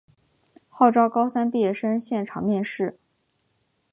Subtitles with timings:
[0.67, 2.97] 号召高三毕业生现场面试